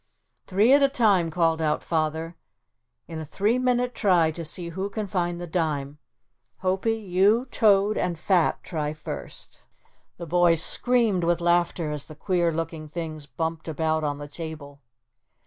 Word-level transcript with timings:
"Three 0.47 0.73
at 0.73 0.81
a 0.81 0.89
time," 0.89 1.29
called 1.29 1.61
out 1.61 1.83
Father, 1.83 2.35
"in 3.07 3.19
a 3.19 3.23
three 3.23 3.59
minute 3.59 3.93
try 3.93 4.31
to 4.31 4.43
see 4.43 4.69
who 4.69 4.89
can 4.89 5.05
find 5.05 5.39
the 5.39 5.45
dime. 5.45 5.99
Hopie, 6.63 6.97
you, 7.07 7.45
Toad 7.51 7.99
and 7.99 8.17
Fat 8.17 8.63
try 8.63 8.93
first." 8.93 9.59
[Illustration: 9.59 10.15
The 10.17 10.25
boys 10.25 10.63
screamed 10.63 11.23
with 11.23 11.39
laughter 11.39 11.91
as 11.91 12.05
the 12.05 12.15
queer 12.15 12.51
looking 12.51 12.89
things 12.89 13.27
bumped 13.27 13.67
about 13.67 14.03
on 14.03 14.17
the 14.17 14.27
table. 14.27 14.81